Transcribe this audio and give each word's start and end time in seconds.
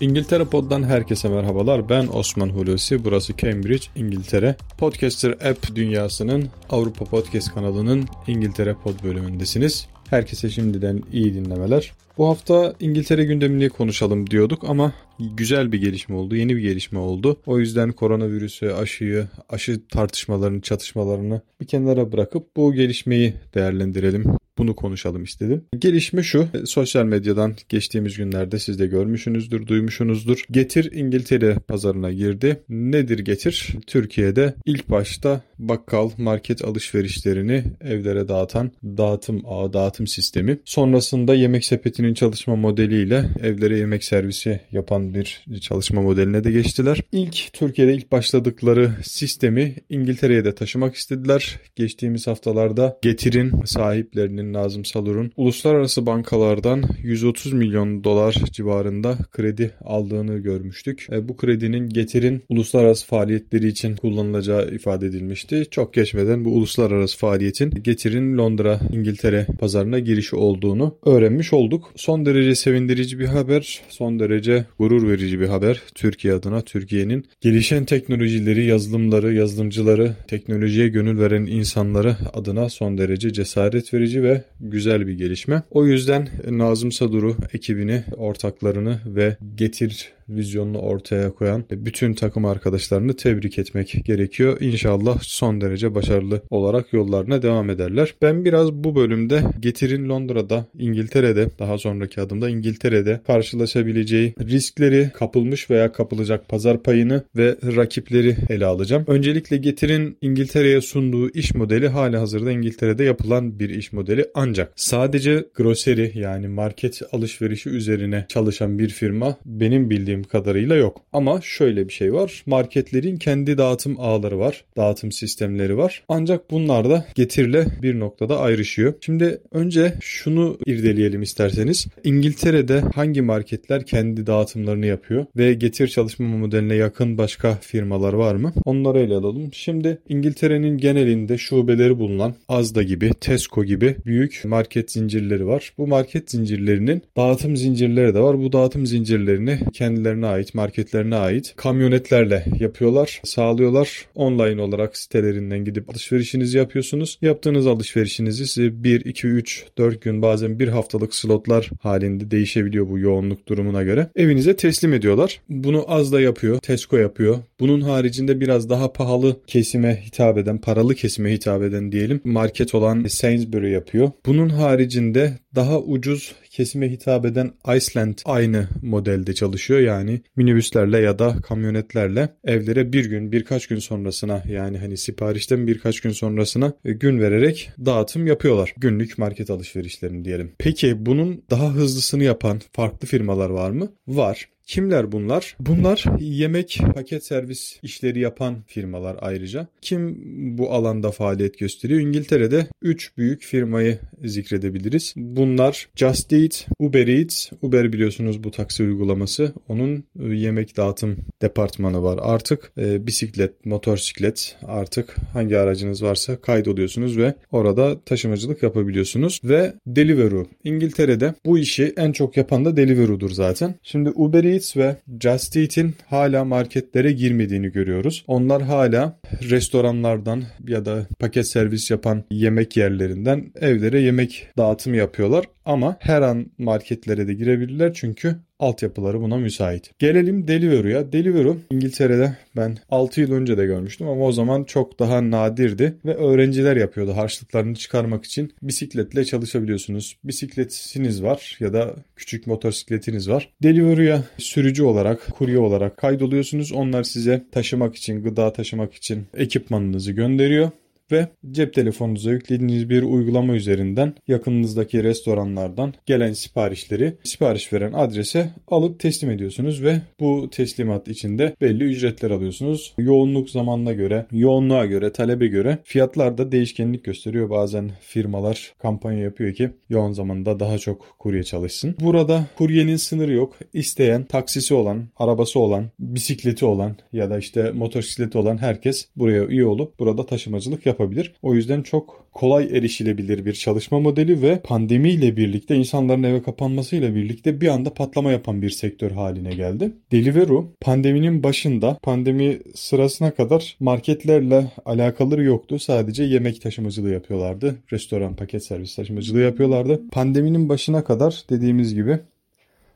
İngiltere 0.00 0.44
Pod'dan 0.44 0.82
herkese 0.82 1.28
merhabalar. 1.28 1.88
Ben 1.88 2.06
Osman 2.06 2.48
Hulusi. 2.48 3.04
Burası 3.04 3.36
Cambridge, 3.36 3.86
İngiltere. 3.96 4.56
Podcaster 4.78 5.30
App 5.30 5.74
dünyasının 5.74 6.48
Avrupa 6.70 7.04
Podcast 7.04 7.54
kanalının 7.54 8.04
İngiltere 8.26 8.74
Pod 8.74 9.04
bölümündesiniz. 9.04 9.88
Herkese 10.10 10.50
şimdiden 10.50 11.02
iyi 11.12 11.34
dinlemeler. 11.34 11.92
Bu 12.18 12.28
hafta 12.28 12.74
İngiltere 12.80 13.24
gündemini 13.24 13.68
konuşalım 13.68 14.30
diyorduk 14.30 14.64
ama 14.68 14.92
güzel 15.18 15.72
bir 15.72 15.80
gelişme 15.80 16.16
oldu, 16.16 16.36
yeni 16.36 16.56
bir 16.56 16.62
gelişme 16.62 16.98
oldu. 16.98 17.36
O 17.46 17.58
yüzden 17.58 17.92
koronavirüsü, 17.92 18.70
aşıyı, 18.70 19.26
aşı 19.48 19.86
tartışmalarını, 19.88 20.60
çatışmalarını 20.60 21.40
bir 21.60 21.66
kenara 21.66 22.12
bırakıp 22.12 22.56
bu 22.56 22.72
gelişmeyi 22.72 23.34
değerlendirelim 23.54 24.24
bunu 24.64 24.76
konuşalım 24.76 25.24
istedim. 25.24 25.64
Gelişme 25.78 26.22
şu. 26.22 26.48
Sosyal 26.64 27.04
medyadan 27.04 27.54
geçtiğimiz 27.68 28.16
günlerde 28.16 28.58
siz 28.58 28.78
de 28.78 28.86
görmüşsünüzdür, 28.86 29.66
duymuşsunuzdur. 29.66 30.44
Getir 30.50 30.92
İngiltere 30.92 31.54
pazarına 31.54 32.12
girdi. 32.12 32.60
Nedir 32.68 33.18
Getir? 33.18 33.68
Türkiye'de 33.86 34.54
ilk 34.66 34.90
başta 34.90 35.40
bakkal, 35.58 36.10
market 36.18 36.64
alışverişlerini 36.64 37.64
evlere 37.80 38.28
dağıtan 38.28 38.70
dağıtım 38.84 39.42
ağı, 39.46 39.72
dağıtım 39.72 40.06
sistemi. 40.06 40.58
Sonrasında 40.64 41.34
yemek 41.34 41.64
sepetinin 41.64 42.14
çalışma 42.14 42.56
modeliyle 42.56 43.30
evlere 43.42 43.78
yemek 43.78 44.04
servisi 44.04 44.60
yapan 44.72 45.14
bir 45.14 45.44
çalışma 45.60 46.02
modeline 46.02 46.44
de 46.44 46.52
geçtiler. 46.52 47.00
İlk 47.12 47.52
Türkiye'de 47.52 47.94
ilk 47.94 48.12
başladıkları 48.12 48.90
sistemi 49.02 49.74
İngiltere'ye 49.88 50.44
de 50.44 50.54
taşımak 50.54 50.94
istediler. 50.94 51.60
Geçtiğimiz 51.76 52.26
haftalarda 52.26 52.98
Getir'in 53.02 53.52
sahiplerinin 53.64 54.53
Nazım 54.54 54.84
Salur'un 54.84 55.32
uluslararası 55.36 56.06
bankalardan 56.06 56.84
130 57.02 57.52
milyon 57.52 58.04
dolar 58.04 58.32
civarında 58.52 59.18
kredi 59.32 59.70
aldığını 59.84 60.38
görmüştük. 60.38 61.06
E, 61.12 61.28
bu 61.28 61.36
kredinin 61.36 61.88
getirin 61.88 62.42
uluslararası 62.48 63.06
faaliyetleri 63.06 63.68
için 63.68 63.96
kullanılacağı 63.96 64.68
ifade 64.68 65.06
edilmişti. 65.06 65.66
Çok 65.70 65.94
geçmeden 65.94 66.44
bu 66.44 66.50
uluslararası 66.50 67.18
faaliyetin 67.18 67.70
getirin 67.70 68.38
Londra, 68.38 68.80
İngiltere 68.92 69.46
pazarına 69.60 69.98
girişi 69.98 70.36
olduğunu 70.36 70.96
öğrenmiş 71.06 71.52
olduk. 71.52 71.92
Son 71.96 72.26
derece 72.26 72.54
sevindirici 72.54 73.18
bir 73.18 73.26
haber, 73.26 73.80
son 73.88 74.20
derece 74.20 74.64
gurur 74.78 75.08
verici 75.08 75.40
bir 75.40 75.48
haber. 75.48 75.82
Türkiye 75.94 76.34
adına 76.34 76.60
Türkiye'nin 76.60 77.24
gelişen 77.40 77.84
teknolojileri, 77.84 78.64
yazılımları, 78.64 79.34
yazılımcıları, 79.34 80.14
teknolojiye 80.28 80.88
gönül 80.88 81.20
veren 81.20 81.46
insanları 81.46 82.16
adına 82.34 82.68
son 82.68 82.98
derece 82.98 83.32
cesaret 83.32 83.94
verici 83.94 84.22
ve 84.22 84.33
güzel 84.60 85.06
bir 85.06 85.12
gelişme. 85.12 85.62
O 85.70 85.86
yüzden 85.86 86.28
Nazım 86.50 86.92
Sadur'u, 86.92 87.36
ekibini, 87.52 88.04
ortaklarını 88.16 89.00
ve 89.06 89.36
Getir 89.54 90.13
vizyonunu 90.28 90.78
ortaya 90.78 91.30
koyan 91.30 91.64
bütün 91.70 92.14
takım 92.14 92.44
arkadaşlarını 92.44 93.16
tebrik 93.16 93.58
etmek 93.58 94.04
gerekiyor. 94.04 94.56
İnşallah 94.60 95.18
son 95.22 95.60
derece 95.60 95.94
başarılı 95.94 96.42
olarak 96.50 96.92
yollarına 96.92 97.42
devam 97.42 97.70
ederler. 97.70 98.14
Ben 98.22 98.44
biraz 98.44 98.72
bu 98.72 98.96
bölümde 98.96 99.42
Getir'in 99.60 100.08
Londra'da, 100.08 100.66
İngiltere'de, 100.78 101.48
daha 101.58 101.78
sonraki 101.78 102.20
adımda 102.20 102.50
İngiltere'de 102.50 103.20
karşılaşabileceği 103.26 104.34
riskleri, 104.40 105.10
kapılmış 105.14 105.70
veya 105.70 105.92
kapılacak 105.92 106.48
pazar 106.48 106.82
payını 106.82 107.22
ve 107.36 107.56
rakipleri 107.76 108.36
ele 108.48 108.66
alacağım. 108.66 109.04
Öncelikle 109.06 109.56
Getir'in 109.56 110.16
İngiltere'ye 110.20 110.80
sunduğu 110.80 111.30
iş 111.30 111.54
modeli 111.54 111.88
hali 111.88 112.16
hazırda 112.16 112.52
İngiltere'de 112.52 113.04
yapılan 113.04 113.58
bir 113.58 113.70
iş 113.70 113.92
modeli 113.92 114.26
ancak 114.34 114.72
sadece 114.76 115.44
grocery 115.54 116.18
yani 116.18 116.48
market 116.48 117.02
alışverişi 117.12 117.68
üzerine 117.70 118.26
çalışan 118.28 118.78
bir 118.78 118.88
firma 118.88 119.36
benim 119.44 119.90
bildiğim 119.90 120.13
bildiğim 120.14 120.22
kadarıyla 120.22 120.76
yok. 120.76 121.00
Ama 121.12 121.40
şöyle 121.42 121.88
bir 121.88 121.92
şey 121.92 122.12
var. 122.12 122.42
Marketlerin 122.46 123.16
kendi 123.16 123.58
dağıtım 123.58 123.96
ağları 123.98 124.38
var. 124.38 124.64
Dağıtım 124.76 125.12
sistemleri 125.12 125.76
var. 125.76 126.02
Ancak 126.08 126.50
bunlar 126.50 126.90
da 126.90 127.04
getirle 127.14 127.66
bir 127.82 128.00
noktada 128.00 128.40
ayrışıyor. 128.40 128.94
Şimdi 129.00 129.40
önce 129.52 129.94
şunu 130.00 130.58
irdeleyelim 130.66 131.22
isterseniz. 131.22 131.86
İngiltere'de 132.04 132.80
hangi 132.94 133.22
marketler 133.22 133.86
kendi 133.86 134.26
dağıtımlarını 134.26 134.86
yapıyor 134.86 135.26
ve 135.36 135.54
getir 135.54 135.88
çalışma 135.88 136.28
modeline 136.28 136.74
yakın 136.74 137.18
başka 137.18 137.54
firmalar 137.54 138.12
var 138.12 138.34
mı? 138.34 138.52
Onları 138.64 138.98
ele 138.98 139.14
alalım. 139.14 139.52
Şimdi 139.52 139.98
İngiltere'nin 140.08 140.78
genelinde 140.78 141.38
şubeleri 141.38 141.98
bulunan 141.98 142.34
Asda 142.48 142.82
gibi, 142.82 143.10
Tesco 143.20 143.64
gibi 143.64 143.96
büyük 144.06 144.42
market 144.44 144.92
zincirleri 144.92 145.46
var. 145.46 145.72
Bu 145.78 145.86
market 145.86 146.30
zincirlerinin 146.30 147.02
dağıtım 147.16 147.56
zincirleri 147.56 148.14
de 148.14 148.20
var. 148.20 148.38
Bu 148.38 148.52
dağıtım 148.52 148.86
zincirlerini 148.86 149.58
kendi 149.72 150.03
kendilerine 150.04 150.26
ait, 150.26 150.54
marketlerine 150.54 151.16
ait 151.16 151.54
kamyonetlerle 151.56 152.44
yapıyorlar, 152.60 153.20
sağlıyorlar. 153.24 154.06
Online 154.14 154.62
olarak 154.62 154.96
sitelerinden 154.96 155.64
gidip 155.64 155.90
alışverişinizi 155.90 156.58
yapıyorsunuz. 156.58 157.18
Yaptığınız 157.22 157.66
alışverişinizi 157.66 158.46
size 158.46 158.84
1, 158.84 159.04
2, 159.04 159.26
3, 159.26 159.64
4 159.78 160.02
gün 160.02 160.22
bazen 160.22 160.58
bir 160.58 160.68
haftalık 160.68 161.14
slotlar 161.14 161.70
halinde 161.80 162.30
değişebiliyor 162.30 162.88
bu 162.88 162.98
yoğunluk 162.98 163.48
durumuna 163.48 163.82
göre. 163.82 164.10
Evinize 164.16 164.56
teslim 164.56 164.92
ediyorlar. 164.92 165.40
Bunu 165.48 165.84
az 165.88 166.12
da 166.12 166.20
yapıyor. 166.20 166.58
Tesco 166.58 166.96
yapıyor. 166.96 167.38
Bunun 167.60 167.80
haricinde 167.80 168.40
biraz 168.40 168.70
daha 168.70 168.92
pahalı 168.92 169.36
kesime 169.46 170.02
hitap 170.06 170.38
eden, 170.38 170.58
paralı 170.58 170.94
kesime 170.94 171.32
hitap 171.32 171.62
eden 171.62 171.92
diyelim 171.92 172.20
market 172.24 172.74
olan 172.74 173.04
Sainsbury 173.04 173.70
yapıyor. 173.70 174.10
Bunun 174.26 174.48
haricinde 174.48 175.38
daha 175.54 175.80
ucuz 175.80 176.34
kesime 176.50 176.90
hitap 176.90 177.26
eden 177.26 177.52
Iceland 177.76 178.18
aynı 178.24 178.68
modelde 178.82 179.34
çalışıyor. 179.34 179.80
Yani 179.80 179.93
minibüslerle 180.36 180.98
ya 180.98 181.18
da 181.18 181.36
kamyonetlerle 181.42 182.28
evlere 182.44 182.92
bir 182.92 183.04
gün 183.04 183.32
birkaç 183.32 183.66
gün 183.66 183.78
sonrasına 183.78 184.42
yani 184.48 184.78
hani 184.78 184.96
siparişten 184.96 185.66
birkaç 185.66 186.00
gün 186.00 186.10
sonrasına 186.10 186.72
e, 186.84 186.92
gün 186.92 187.20
vererek 187.20 187.70
dağıtım 187.86 188.26
yapıyorlar. 188.26 188.74
Günlük 188.76 189.18
market 189.18 189.50
alışverişlerini 189.50 190.24
diyelim. 190.24 190.52
Peki 190.58 191.06
bunun 191.06 191.44
daha 191.50 191.72
hızlısını 191.72 192.24
yapan 192.24 192.60
farklı 192.72 193.08
firmalar 193.08 193.50
var 193.50 193.70
mı? 193.70 193.92
Var. 194.06 194.48
Kimler 194.66 195.12
bunlar? 195.12 195.56
Bunlar 195.60 196.04
yemek 196.20 196.80
paket 196.94 197.24
servis 197.24 197.78
işleri 197.82 198.20
yapan 198.20 198.62
firmalar 198.66 199.16
ayrıca. 199.20 199.66
Kim 199.80 200.18
bu 200.58 200.72
alanda 200.72 201.10
faaliyet 201.10 201.58
gösteriyor? 201.58 202.00
İngiltere'de 202.00 202.66
3 202.82 203.16
büyük 203.16 203.42
firmayı 203.42 203.98
zikredebiliriz. 204.24 205.14
Bunlar 205.16 205.88
Just 205.96 206.32
Eat, 206.32 206.66
Uber 206.78 207.08
Eats. 207.08 207.52
Uber 207.62 207.92
biliyorsunuz 207.92 208.44
bu 208.44 208.50
taksi 208.50 208.82
uygulaması. 208.82 209.52
Onun 209.68 210.04
e, 210.20 210.34
yemek 210.34 210.76
dağıtım 210.76 211.16
departmanı 211.42 212.02
var. 212.02 212.18
Artık 212.22 212.72
e, 212.78 213.06
bisiklet, 213.06 213.66
motosiklet 213.66 214.56
artık 214.62 215.16
hangi 215.32 215.58
aracınız 215.58 216.02
varsa 216.02 216.36
kaydoluyorsunuz 216.36 217.18
ve 217.18 217.34
orada 217.52 218.00
taşımacılık 218.00 218.62
yapabiliyorsunuz. 218.62 219.40
Ve 219.44 219.74
Deliveroo. 219.86 220.46
İngiltere'de 220.64 221.34
bu 221.44 221.58
işi 221.58 221.92
en 221.96 222.12
çok 222.12 222.36
yapan 222.36 222.64
da 222.64 222.76
Deliveroo'dur 222.76 223.30
zaten. 223.30 223.74
Şimdi 223.82 224.10
Uber 224.10 224.44
Eats 224.44 224.53
Eats 224.54 224.76
ve 224.76 224.96
Just 225.20 225.56
Eat'in 225.56 225.94
hala 226.06 226.44
marketlere 226.44 227.12
girmediğini 227.12 227.72
görüyoruz. 227.72 228.24
Onlar 228.26 228.62
hala 228.62 229.18
restoranlardan 229.50 230.42
ya 230.68 230.84
da 230.84 231.06
paket 231.18 231.46
servis 231.46 231.90
yapan 231.90 232.24
yemek 232.30 232.76
yerlerinden 232.76 233.52
evlere 233.60 234.00
yemek 234.00 234.48
dağıtımı 234.58 234.96
yapıyorlar. 234.96 235.44
Ama 235.64 235.96
her 236.00 236.22
an 236.22 236.46
marketlere 236.58 237.28
de 237.28 237.34
girebilirler 237.34 237.94
çünkü 237.94 238.36
altyapıları 238.58 239.20
buna 239.20 239.36
müsait. 239.36 239.90
Gelelim 239.98 240.48
Deliveroo'ya. 240.48 241.12
Deliveroo 241.12 241.56
İngiltere'de 241.70 242.36
ben 242.56 242.78
6 242.90 243.20
yıl 243.20 243.32
önce 243.32 243.58
de 243.58 243.66
görmüştüm 243.66 244.08
ama 244.08 244.24
o 244.24 244.32
zaman 244.32 244.64
çok 244.64 244.98
daha 244.98 245.30
nadirdi 245.30 245.94
ve 246.04 246.14
öğrenciler 246.14 246.76
yapıyordu 246.76 247.16
harçlıklarını 247.16 247.74
çıkarmak 247.74 248.24
için. 248.24 248.52
Bisikletle 248.62 249.24
çalışabiliyorsunuz. 249.24 250.16
Bisikletiniz 250.24 251.22
var 251.22 251.56
ya 251.60 251.72
da 251.72 251.94
küçük 252.16 252.46
motosikletiniz 252.46 253.28
var. 253.30 253.50
Deliveroo'ya 253.62 254.24
sürücü 254.38 254.82
olarak, 254.82 255.26
kurye 255.26 255.58
olarak 255.58 255.96
kaydoluyorsunuz. 255.96 256.72
Onlar 256.72 257.02
size 257.02 257.44
taşımak 257.52 257.96
için, 257.96 258.22
gıda 258.22 258.52
taşımak 258.52 258.94
için 258.94 259.23
ekipmanınızı 259.34 260.12
gönderiyor 260.12 260.70
ve 261.12 261.28
cep 261.50 261.74
telefonunuza 261.74 262.30
yüklediğiniz 262.30 262.90
bir 262.90 263.02
uygulama 263.02 263.54
üzerinden 263.54 264.14
yakınınızdaki 264.28 265.04
restoranlardan 265.04 265.94
gelen 266.06 266.32
siparişleri 266.32 267.16
sipariş 267.24 267.72
veren 267.72 267.92
adrese 267.92 268.50
alıp 268.68 269.00
teslim 269.00 269.30
ediyorsunuz 269.30 269.82
ve 269.82 270.00
bu 270.20 270.50
teslimat 270.50 271.08
içinde 271.08 271.56
belli 271.60 271.84
ücretler 271.84 272.30
alıyorsunuz. 272.30 272.94
Yoğunluk 272.98 273.50
zamanına 273.50 273.92
göre, 273.92 274.26
yoğunluğa 274.32 274.86
göre, 274.86 275.12
talebe 275.12 275.46
göre 275.46 275.78
fiyatlar 275.84 276.38
da 276.38 276.52
değişkenlik 276.52 277.04
gösteriyor. 277.04 277.50
Bazen 277.50 277.90
firmalar 278.00 278.72
kampanya 278.78 279.20
yapıyor 279.20 279.54
ki 279.54 279.70
yoğun 279.88 280.12
zamanda 280.12 280.60
daha 280.60 280.78
çok 280.78 281.16
kurye 281.18 281.42
çalışsın. 281.42 281.96
Burada 282.00 282.46
kuryenin 282.58 282.96
sınırı 282.96 283.32
yok. 283.32 283.56
İsteyen, 283.72 284.24
taksisi 284.24 284.74
olan, 284.74 285.08
arabası 285.16 285.60
olan, 285.60 285.90
bisikleti 285.98 286.64
olan 286.64 286.96
ya 287.12 287.30
da 287.30 287.38
işte 287.38 287.70
motosikleti 287.70 288.38
olan 288.38 288.58
herkes 288.58 289.08
buraya 289.16 289.44
üye 289.44 289.66
olup 289.66 289.98
burada 289.98 290.26
taşımacılık 290.26 290.86
yapıyor 290.86 290.93
yapabilir. 290.94 291.34
O 291.42 291.54
yüzden 291.54 291.82
çok 291.82 292.26
kolay 292.32 292.64
erişilebilir 292.64 293.44
bir 293.44 293.52
çalışma 293.52 294.00
modeli 294.00 294.42
ve 294.42 294.60
pandemiyle 294.64 295.36
birlikte 295.36 295.76
insanların 295.76 296.22
eve 296.22 296.42
kapanmasıyla 296.42 297.14
birlikte 297.14 297.60
bir 297.60 297.68
anda 297.68 297.94
patlama 297.94 298.32
yapan 298.32 298.62
bir 298.62 298.70
sektör 298.70 299.10
haline 299.10 299.54
geldi. 299.54 299.92
Deliveroo 300.12 300.72
pandeminin 300.80 301.42
başında 301.42 301.98
pandemi 302.02 302.58
sırasına 302.74 303.30
kadar 303.30 303.76
marketlerle 303.80 304.70
alakaları 304.84 305.44
yoktu. 305.44 305.78
Sadece 305.78 306.22
yemek 306.22 306.62
taşımacılığı 306.62 307.10
yapıyorlardı. 307.10 307.76
Restoran 307.92 308.36
paket 308.36 308.64
servis 308.64 308.96
taşımacılığı 308.96 309.40
yapıyorlardı. 309.40 310.00
Pandeminin 310.12 310.68
başına 310.68 311.04
kadar 311.04 311.44
dediğimiz 311.50 311.94
gibi 311.94 312.18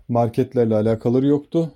marketlerle 0.09 0.75
alakaları 0.75 1.27
yoktu. 1.27 1.73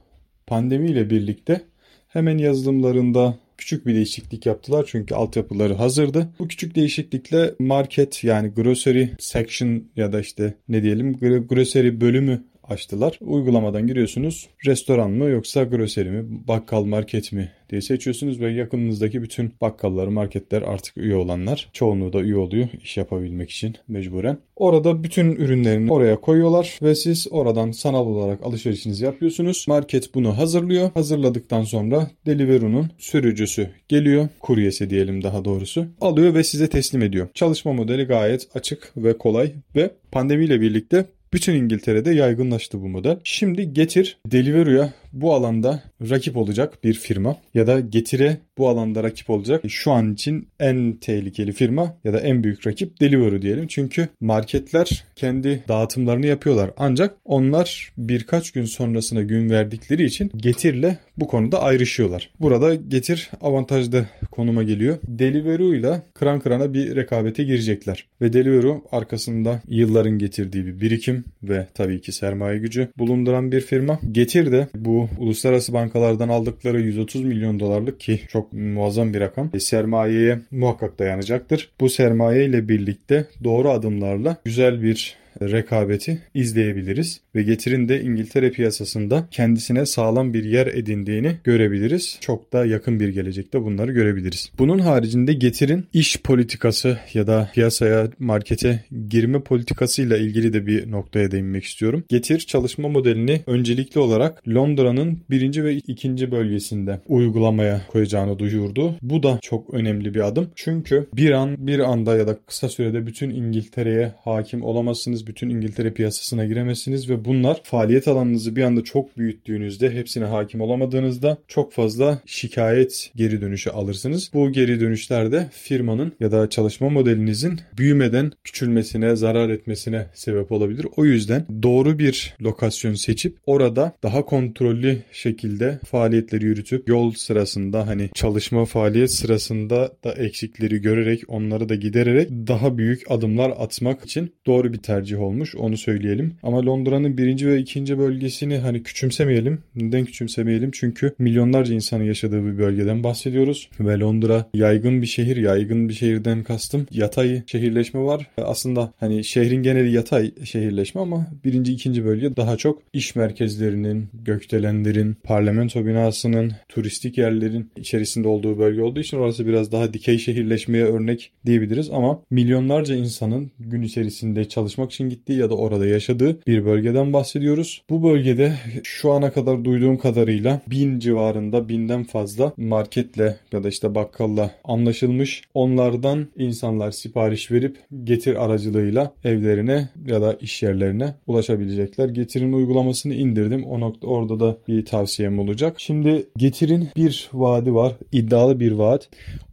Pandemiyle 0.47 1.11
birlikte 1.11 1.61
hemen 2.09 2.39
yazılımlarında 2.39 3.35
küçük 3.59 3.87
bir 3.87 3.95
değişiklik 3.95 4.47
yaptılar 4.47 4.85
çünkü 4.89 5.15
altyapıları 5.15 5.75
hazırdı. 5.75 6.29
Bu 6.39 6.49
küçük 6.49 6.75
değişiklikle 6.75 7.55
market 7.59 8.25
yani 8.25 8.49
grocery 8.49 9.07
section 9.19 9.85
ya 9.97 10.13
da 10.13 10.21
işte 10.21 10.55
ne 10.69 10.83
diyelim 10.83 11.13
grocery 11.49 12.01
bölümü 12.01 12.45
açtılar. 12.65 13.19
Uygulamadan 13.21 13.87
giriyorsunuz. 13.87 14.49
Restoran 14.67 15.11
mı 15.11 15.25
yoksa 15.25 15.65
grocery 15.65 16.11
mi, 16.11 16.25
bakkal 16.49 16.85
market 16.85 17.33
mi 17.33 17.53
diye 17.71 17.81
seçiyorsunuz 17.81 18.41
ve 18.41 18.51
yakınınızdaki 18.51 19.23
bütün 19.23 19.53
bakkallar, 19.61 20.07
marketler 20.07 20.63
artık 20.63 20.97
üye 20.97 21.17
olanlar. 21.17 21.69
Çoğunluğu 21.73 22.13
da 22.13 22.21
üye 22.21 22.37
oluyor 22.37 22.69
iş 22.83 22.97
yapabilmek 22.97 23.51
için 23.51 23.77
mecburen. 23.89 24.39
Orada 24.57 25.05
bütün 25.05 25.33
ürünlerini 25.33 25.93
oraya 25.93 26.21
koyuyorlar 26.21 26.79
ve 26.83 26.95
siz 26.95 27.27
oradan 27.31 27.71
sanal 27.71 28.07
olarak 28.07 28.47
alışverişinizi 28.47 29.05
yapıyorsunuz. 29.05 29.65
Market 29.69 30.15
bunu 30.15 30.39
hazırlıyor. 30.39 30.91
Hazırladıktan 30.95 31.65
sonra 31.65 32.11
Deliveroo'nun 32.27 32.91
sürücüsü 32.99 33.71
geliyor. 33.89 34.29
Kuryesi 34.41 34.91
diyelim 34.91 35.23
daha 35.23 35.45
doğrusu. 35.45 35.87
Alıyor 36.01 36.35
ve 36.35 36.45
size 36.45 36.69
teslim 36.69 37.03
ediyor. 37.03 37.29
Çalışma 37.35 37.73
modeli 37.73 38.05
gayet 38.05 38.49
açık 38.55 38.93
ve 38.97 39.19
kolay 39.19 39.53
ve 39.77 39.91
pandemiyle 40.13 40.61
birlikte 40.61 41.07
bütün 41.33 41.55
İngiltere'de 41.55 42.11
yaygınlaştı 42.11 42.83
bu 42.83 42.89
model. 42.89 43.19
Şimdi 43.25 43.73
Getir 43.73 44.19
Deliveroo'ya 44.27 44.93
bu 45.13 45.35
alanda 45.35 45.83
rakip 46.11 46.37
olacak 46.37 46.85
bir 46.85 46.95
firma 46.95 47.37
ya 47.55 47.67
da 47.67 47.81
Getir'e 47.81 48.37
bu 48.59 48.69
alanda 48.69 49.03
rakip 49.03 49.31
olacak 49.31 49.65
şu 49.69 49.93
an 49.93 50.15
için 50.15 50.49
en 50.61 50.93
tehlikeli 50.93 51.53
firma 51.53 51.97
ya 52.05 52.13
da 52.13 52.21
en 52.21 52.45
büyük 52.45 52.67
rakip 52.67 53.01
Deliveroo 53.01 53.43
diyelim. 53.43 53.67
Çünkü 53.67 54.09
marketler 54.21 55.05
kendi 55.17 55.63
dağıtımlarını 55.69 56.27
yapıyorlar. 56.27 56.71
Ancak 56.77 57.17
onlar 57.25 57.93
birkaç 57.99 58.51
gün 58.51 58.65
sonrasına 58.65 59.23
gün 59.23 59.51
verdikleri 59.51 60.05
için 60.05 60.31
Getir'le 60.37 60.97
bu 61.23 61.27
konuda 61.27 61.63
ayrışıyorlar. 61.63 62.31
Burada 62.41 62.75
Getir 62.75 63.31
avantajlı 63.41 64.07
konuma 64.31 64.63
geliyor. 64.63 64.99
Deliveroo 65.09 65.75
ile 65.75 66.03
kıran 66.15 66.41
kırana 66.41 66.75
bir 66.75 66.97
rekabete 66.97 67.45
girecekler. 67.45 68.07
Ve 68.21 68.33
Deliveroo 68.33 68.85
arkasında 68.93 69.63
yılların 69.69 70.19
getirdiği 70.19 70.67
bir 70.67 70.81
birikim 70.81 71.25
ve 71.43 71.67
tabii 71.75 72.01
ki 72.01 72.13
sermaye 72.13 72.59
gücü 72.59 72.89
bulunduran 72.99 73.53
bir 73.53 73.61
firma. 73.61 74.01
Getir 74.13 74.53
de 74.53 74.69
bu 74.75 75.09
uluslararası 75.19 75.73
bankalardan 75.73 76.29
aldıkları 76.29 76.81
130 76.81 77.25
milyon 77.25 77.61
dolarlık 77.61 78.01
ki 78.01 78.21
çok 78.29 78.53
muazzam 78.53 79.15
bir 79.15 79.21
rakam 79.21 79.51
e, 79.55 79.61
sermayeye 79.61 80.39
muhakkak 80.51 80.99
dayanacaktır. 80.99 81.71
Bu 81.81 81.89
sermaye 81.89 82.45
ile 82.45 82.69
birlikte 82.69 83.27
doğru 83.45 83.71
adımlarla 83.71 84.37
güzel 84.45 84.83
bir 84.83 85.22
rekabeti 85.43 86.19
izleyebiliriz 86.35 87.21
ve 87.35 87.43
Getir'in 87.43 87.89
de 87.89 88.03
İngiltere 88.03 88.51
piyasasında 88.51 89.29
kendisine 89.31 89.87
sağlam 89.87 90.35
bir 90.35 90.45
yer 90.45 90.67
edindiğini 90.67 91.37
görebiliriz. 91.45 92.19
Çok 92.21 92.53
da 92.53 92.67
yakın 92.67 93.01
bir 93.01 93.09
gelecekte 93.09 93.63
bunları 93.63 93.93
görebiliriz. 93.93 94.51
Bunun 94.59 94.79
haricinde 94.79 95.33
Getir'in 95.33 95.87
iş 95.93 96.23
politikası 96.23 96.99
ya 97.15 97.27
da 97.27 97.51
piyasaya, 97.55 98.09
markete 98.19 98.85
girme 99.09 99.41
politikasıyla 99.41 100.17
ilgili 100.17 100.53
de 100.53 100.67
bir 100.67 100.91
noktaya 100.91 101.31
değinmek 101.31 101.65
istiyorum. 101.65 102.05
Getir 102.09 102.39
çalışma 102.39 102.89
modelini 102.89 103.41
öncelikli 103.47 103.99
olarak 103.99 104.49
Londra'nın 104.49 105.19
birinci 105.31 105.65
ve 105.65 105.75
ikinci 105.75 106.31
bölgesinde 106.33 107.01
uygulamaya 107.07 107.87
koyacağını 107.89 108.39
duyurdu. 108.39 108.97
Bu 109.03 109.23
da 109.23 109.39
çok 109.43 109.75
önemli 109.75 110.15
bir 110.15 110.21
adım. 110.21 110.51
Çünkü 110.55 111.09
bir 111.15 111.31
an 111.31 111.67
bir 111.67 111.79
anda 111.79 112.17
ya 112.17 112.27
da 112.27 112.39
kısa 112.47 112.69
sürede 112.69 113.07
bütün 113.07 113.31
İngiltere'ye 113.31 114.13
hakim 114.25 114.63
olamazsınız. 114.63 115.22
Bütün 115.27 115.51
İngiltere 115.51 115.93
piyasasına 115.93 116.45
giremezsiniz 116.45 117.11
ve 117.11 117.25
bunlar 117.25 117.61
faaliyet 117.65 118.09
alanınızı 118.09 118.57
bir 118.57 118.63
anda 118.63 118.85
çok 118.85 119.19
büyüttüğünüzde 119.19 119.91
hepsine 119.91 120.25
hakim 120.25 120.61
olamadığınızda 120.61 121.39
çok 121.49 121.73
fazla 121.73 122.21
şikayet 122.27 123.11
geri 123.17 123.41
dönüşü 123.41 123.71
alırsınız. 123.71 124.31
Bu 124.35 124.53
geri 124.53 124.81
dönüşlerde 124.81 125.51
firmanın 125.53 126.13
ya 126.21 126.33
da 126.33 126.51
çalışma 126.51 126.89
modelinizin 126.89 127.61
büyümeden 127.79 128.33
küçülmesine, 128.45 129.17
zarar 129.17 129.51
etmesine 129.51 130.07
sebep 130.15 130.53
olabilir. 130.53 130.87
O 130.97 131.05
yüzden 131.05 131.47
doğru 131.63 131.99
bir 131.99 132.35
lokasyon 132.43 132.95
seçip 132.95 133.37
orada 133.47 133.93
daha 134.03 134.25
kontrollü 134.25 134.99
şekilde 135.13 135.81
faaliyetleri 135.85 136.45
yürütüp 136.45 136.89
yol 136.89 137.13
sırasında 137.13 137.87
hani 137.87 138.11
çalışma 138.15 138.65
faaliyet 138.65 139.13
sırasında 139.13 139.93
da 140.05 140.13
eksikleri 140.13 140.79
görerek 140.79 141.23
onları 141.29 141.69
da 141.69 141.75
gidererek 141.75 142.31
daha 142.31 142.79
büyük 142.79 143.11
adımlar 143.11 143.51
atmak 143.59 144.05
için 144.05 144.35
doğru 144.47 144.73
bir 144.73 144.79
tercih 144.79 145.12
olmuş 145.17 145.57
onu 145.57 145.77
söyleyelim. 145.77 146.35
Ama 146.43 146.67
Londra'nın 146.67 147.19
birinci 147.19 147.49
ve 147.49 147.59
ikinci 147.59 147.99
bölgesini 147.99 148.59
hani 148.59 148.83
küçümsemeyelim. 148.83 149.59
Neden 149.77 150.05
küçümsemeyelim? 150.05 150.71
Çünkü 150.71 151.15
milyonlarca 151.19 151.75
insanın 151.75 152.05
yaşadığı 152.05 152.47
bir 152.47 152.59
bölgeden 152.59 153.05
bahsediyoruz. 153.05 153.69
Ve 153.81 153.99
Londra 153.99 154.47
yaygın 154.55 155.03
bir 155.03 155.07
şehir. 155.07 155.37
Yaygın 155.37 155.89
bir 155.89 155.95
şehirden 155.95 156.43
kastım. 156.43 156.87
Yatay 156.91 157.43
şehirleşme 157.47 158.01
var. 158.01 158.27
Aslında 158.37 158.93
hani 159.01 159.25
şehrin 159.25 159.63
geneli 159.63 159.93
yatay 159.93 160.33
şehirleşme 160.45 161.01
ama 161.01 161.27
birinci 161.45 161.73
ikinci 161.73 162.05
bölge 162.05 162.37
daha 162.37 162.57
çok 162.57 162.83
iş 162.93 163.17
merkezlerinin, 163.17 164.07
gökdelenlerin, 164.25 165.17
parlamento 165.23 165.87
binasının, 165.87 166.53
turistik 166.69 167.19
yerlerin 167.19 167.71
içerisinde 167.77 168.29
olduğu 168.29 168.59
bölge 168.59 168.83
olduğu 168.83 169.01
için 169.01 169.17
orası 169.17 169.47
biraz 169.47 169.73
daha 169.73 169.93
dikey 169.95 170.19
şehirleşmeye 170.19 170.85
örnek 170.85 171.33
diyebiliriz 171.47 171.91
ama 171.91 172.23
milyonlarca 172.31 172.95
insanın 172.95 173.51
gün 173.59 173.83
içerisinde 173.83 174.49
çalışmak 174.49 174.93
için 174.93 175.02
gittiği 175.09 175.39
ya 175.39 175.51
da 175.51 175.55
orada 175.55 175.87
yaşadığı 175.87 176.47
bir 176.47 176.65
bölgeden 176.65 177.13
bahsediyoruz. 177.13 177.83
Bu 177.91 178.03
bölgede 178.03 178.55
şu 178.83 179.13
ana 179.13 179.33
kadar 179.33 179.65
duyduğum 179.65 179.99
kadarıyla 179.99 180.61
bin 180.67 180.99
civarında 180.99 181.69
binden 181.69 182.05
fazla 182.05 182.53
marketle 182.57 183.37
ya 183.53 183.65
da 183.65 183.69
işte 183.69 183.95
bakkalla 183.95 184.51
anlaşılmış. 184.65 185.43
Onlardan 185.55 186.27
insanlar 186.37 186.91
sipariş 186.91 187.51
verip 187.51 187.79
getir 188.05 188.45
aracılığıyla 188.45 189.13
evlerine 189.25 189.89
ya 190.07 190.23
da 190.23 190.35
iş 190.41 190.63
yerlerine 190.63 191.15
ulaşabilecekler. 191.27 192.09
Getir'in 192.09 192.53
uygulamasını 192.53 193.15
indirdim. 193.15 193.65
O 193.65 193.81
nokta 193.81 194.07
orada 194.07 194.41
da 194.41 194.59
bir 194.69 194.85
tavsiyem 194.85 195.39
olacak. 195.39 195.75
Şimdi 195.79 196.27
Getir'in 196.37 196.89
bir 196.97 197.31
vaadi 197.33 197.75
var. 197.75 197.93
iddialı 198.13 198.61
bir 198.61 198.73
vaat. 198.73 199.09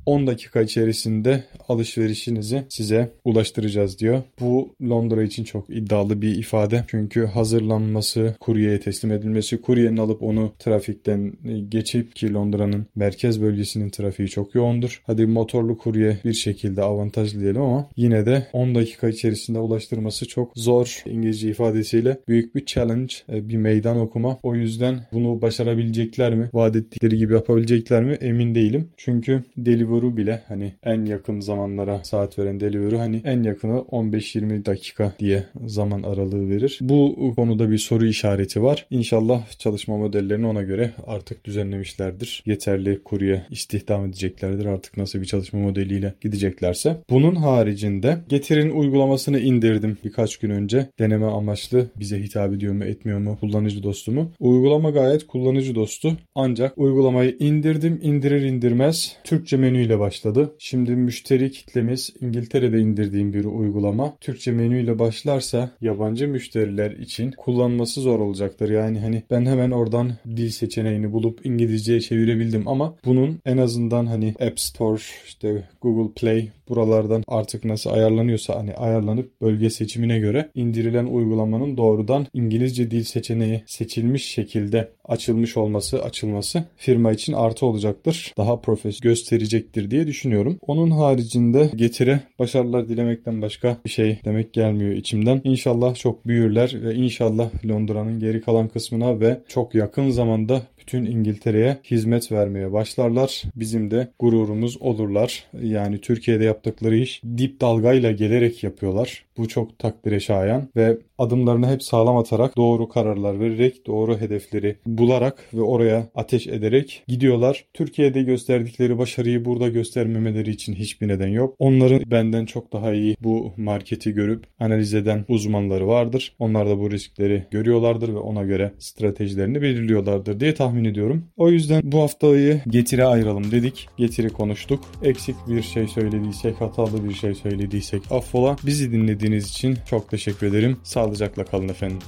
10 0.10 0.28
dakika 0.28 0.62
içerisinde 0.62 1.44
alışverişinizi 1.68 2.64
size 2.70 3.12
ulaştıracağız 3.26 4.00
diyor. 4.00 4.22
Bu 4.40 4.76
Londra 4.82 5.24
için 5.24 5.44
çok 5.44 5.70
iddialı 5.70 6.22
bir 6.22 6.36
ifade. 6.36 6.86
Çünkü 6.88 7.26
hazırlanması, 7.26 8.36
kuryeye 8.40 8.80
teslim 8.80 9.12
edilmesi, 9.12 9.62
kuryenin 9.62 9.98
alıp 9.98 10.24
onu 10.24 10.54
trafikten 10.60 11.34
geçip 11.70 12.16
ki 12.16 12.34
Londra'nın 12.34 12.86
merkez 12.96 13.42
bölgesinin 13.42 13.90
trafiği 13.90 14.30
çok 14.30 14.56
yoğundur. 14.56 15.02
Hadi 15.06 15.26
motorlu 15.26 15.78
kurye 15.78 16.18
bir 16.26 16.34
şekilde 16.34 16.82
avantajlı 16.82 17.40
diyelim 17.40 17.62
ama 17.62 17.90
yine 17.96 18.26
de 18.26 18.48
10 18.54 18.76
dakika 18.76 19.10
içerisinde 19.10 19.60
ulaştırması 19.60 20.28
çok 20.28 20.52
zor. 20.56 21.04
İngilizce 21.06 21.50
ifadesiyle 21.50 22.18
büyük 22.28 22.56
bir 22.56 22.66
challenge, 22.66 23.14
e, 23.32 23.50
bir 23.50 23.58
meydan 23.58 24.00
okuma. 24.00 24.38
O 24.44 24.56
yüzden 24.56 25.00
bunu 25.14 25.42
başarabilecekler 25.42 26.36
mi? 26.36 26.50
Vaat 26.54 26.76
ettikleri 26.76 27.18
gibi 27.18 27.34
yapabilecekler 27.34 28.04
mi? 28.04 28.18
Emin 28.22 28.56
değilim. 28.56 28.90
Çünkü 28.98 29.44
Deliveroo 29.58 29.99
Deliveroo 30.00 30.18
bile 30.18 30.42
hani 30.48 30.74
en 30.84 31.06
yakın 31.06 31.40
zamanlara 31.40 32.04
saat 32.04 32.40
veren 32.40 32.60
Deliveroo 32.60 33.00
hani 33.00 33.22
en 33.26 33.44
yakını 33.44 33.74
15-20 33.74 34.66
dakika 34.66 35.14
diye 35.20 35.44
zaman 35.66 36.04
aralığı 36.04 36.50
verir. 36.50 36.80
Bu 36.82 37.34
konuda 37.36 37.72
bir 37.72 37.78
soru 37.78 38.06
işareti 38.06 38.64
var. 38.64 38.86
İnşallah 38.90 39.60
çalışma 39.60 39.98
modellerini 39.98 40.48
ona 40.48 40.62
göre 40.62 40.92
artık 41.08 41.46
düzenlemişlerdir. 41.46 42.44
Yeterli 42.46 43.04
kurye 43.04 43.46
istihdam 43.50 44.06
edeceklerdir 44.06 44.66
artık 44.66 44.98
nasıl 44.98 45.22
bir 45.22 45.26
çalışma 45.26 45.60
modeliyle 45.60 46.14
gideceklerse. 46.22 46.98
Bunun 47.10 47.36
haricinde 47.36 48.18
Getir'in 48.30 48.70
uygulamasını 48.70 49.40
indirdim 49.40 49.98
birkaç 50.06 50.38
gün 50.38 50.50
önce. 50.50 50.88
Deneme 51.00 51.26
amaçlı 51.26 51.88
bize 52.00 52.20
hitap 52.20 52.54
ediyor 52.54 52.74
mu 52.74 52.84
etmiyor 52.84 53.20
mu 53.20 53.38
kullanıcı 53.40 53.84
dostu 53.84 54.12
mu? 54.12 54.32
Uygulama 54.40 54.90
gayet 54.90 55.28
kullanıcı 55.28 55.76
dostu. 55.76 56.18
Ancak 56.36 56.78
uygulamayı 56.78 57.36
indirdim 57.40 58.00
indirir 58.04 58.42
indirmez 58.42 59.16
Türkçe 59.24 59.58
menüyle 59.58 59.79
menüyle 59.80 60.00
başladı. 60.00 60.56
Şimdi 60.60 60.92
müşteri 60.92 61.52
kitlemiz 61.52 62.14
İngiltere'de 62.22 62.80
indirdiğim 62.80 63.34
bir 63.34 63.46
uygulama. 63.46 64.18
Türkçe 64.22 64.52
menüyle 64.52 65.00
başlarsa 65.00 65.72
yabancı 65.82 66.28
müşteriler 66.28 66.92
için 66.92 67.32
kullanması 67.32 68.02
zor 68.02 68.20
olacaktır. 68.20 68.70
Yani 68.70 69.00
hani 69.00 69.24
ben 69.32 69.46
hemen 69.46 69.72
oradan 69.72 70.12
dil 70.26 70.50
seçeneğini 70.50 71.12
bulup 71.12 71.46
İngilizceye 71.46 72.02
çevirebildim 72.02 72.68
ama 72.68 72.96
bunun 73.06 73.40
en 73.46 73.58
azından 73.58 74.06
hani 74.06 74.34
App 74.40 74.60
Store, 74.60 75.02
işte 75.26 75.70
Google 75.82 76.14
Play 76.14 76.50
buralardan 76.70 77.24
artık 77.28 77.66
nasıl 77.66 77.90
ayarlanıyorsa 77.90 78.56
hani 78.56 78.74
ayarlanıp 78.74 79.42
bölge 79.42 79.70
seçimine 79.70 80.20
göre 80.20 80.50
indirilen 80.56 81.06
uygulamanın 81.06 81.78
doğrudan 81.78 82.28
İngilizce 82.34 82.92
dil 82.92 83.04
seçeneği 83.04 83.64
seçilmiş 83.66 84.26
şekilde 84.26 84.92
açılmış 85.06 85.58
olması, 85.58 86.04
açılması 86.04 86.64
firma 86.78 87.12
için 87.12 87.34
artı 87.34 87.66
olacaktır. 87.66 88.34
Daha 88.38 88.62
profesyonel 88.62 89.00
gösterecektir 89.02 89.92
diye 89.92 90.08
düşünüyorum. 90.08 90.58
Onun 90.68 90.92
haricinde 90.92 91.72
getire 91.76 92.20
başarılar 92.40 92.90
dilemekten 92.90 93.42
başka 93.42 93.78
bir 93.86 93.90
şey 93.90 94.20
demek 94.26 94.54
gelmiyor 94.54 94.92
içimden. 94.92 95.42
İnşallah 95.44 95.96
çok 95.96 96.28
büyürler 96.28 96.76
ve 96.84 96.96
inşallah 96.96 97.50
Londra'nın 97.66 98.20
geri 98.20 98.42
kalan 98.42 98.68
kısmına 98.68 99.20
ve 99.20 99.42
çok 99.48 99.76
yakın 99.76 100.10
zamanda 100.10 100.62
bütün 100.90 101.06
İngiltere'ye 101.06 101.78
hizmet 101.84 102.32
vermeye 102.32 102.74
başlarlar. 102.74 103.44
Bizim 103.56 103.92
de 103.92 104.08
gururumuz 104.20 104.82
olurlar. 104.82 105.44
Yani 105.62 106.02
Türkiye'de 106.02 106.44
yaptıkları 106.44 106.96
iş 106.96 107.22
dip 107.38 107.62
dalgayla 107.62 108.12
gelerek 108.12 108.64
yapıyorlar. 108.64 109.26
Bu 109.38 109.48
çok 109.48 109.80
takdire 109.80 110.20
şayan 110.20 110.70
ve 110.76 110.98
adımlarını 111.20 111.72
hep 111.72 111.84
sağlam 111.84 112.18
atarak 112.18 112.58
doğru 112.58 112.90
kararlar 112.90 113.40
vererek 113.40 113.88
doğru 113.88 114.18
hedefleri 114.18 114.76
bularak 114.86 115.50
ve 115.54 115.62
oraya 115.62 116.10
ateş 116.16 116.48
ederek 116.48 117.04
gidiyorlar. 117.08 117.66
Türkiye'de 117.74 118.22
gösterdikleri 118.22 118.98
başarıyı 118.98 119.46
burada 119.46 119.68
göstermemeleri 119.70 120.50
için 120.50 120.74
hiçbir 120.74 121.08
neden 121.08 121.28
yok. 121.28 121.56
Onların 121.60 122.12
benden 122.12 122.46
çok 122.46 122.74
daha 122.74 122.94
iyi 122.94 123.16
bu 123.22 123.54
marketi 123.58 124.14
görüp 124.14 124.44
analiz 124.60 124.94
eden 124.94 125.26
uzmanları 125.28 125.88
vardır. 125.88 126.36
Onlar 126.40 126.70
da 126.70 126.80
bu 126.80 126.92
riskleri 126.92 127.46
görüyorlardır 127.52 128.10
ve 128.10 128.18
ona 128.18 128.44
göre 128.44 128.74
stratejilerini 128.80 129.62
belirliyorlardır 129.62 130.40
diye 130.40 130.54
tahmin 130.54 130.86
ediyorum. 130.86 131.26
O 131.38 131.50
yüzden 131.50 131.82
bu 131.84 132.02
haftayı 132.02 132.62
getire 132.68 133.06
ayıralım 133.06 133.52
dedik. 133.52 133.88
Getiri 133.98 134.30
konuştuk. 134.30 134.80
Eksik 135.04 135.36
bir 135.48 135.62
şey 135.62 135.88
söylediysek, 135.88 136.62
hatalı 136.62 137.10
bir 137.10 137.14
şey 137.14 137.36
söylediysek 137.36 138.12
affola. 138.12 138.56
Bizi 138.66 138.92
dinlediğiniz 138.92 139.50
için 139.50 139.78
çok 139.90 140.10
teşekkür 140.10 140.48
ederim. 140.48 140.78
Sağlıcakla 141.10 141.46
kalın 141.46 141.70
efendim. 141.70 142.00